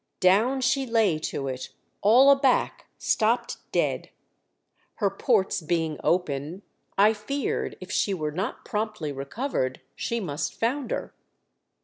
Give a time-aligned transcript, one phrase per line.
[0.19, 1.69] Down she lay to it,
[2.01, 4.09] all aback— stopped dead.
[4.95, 6.63] Her ports being open,
[6.97, 11.13] I feared if she were not promptly recovered, she must founder.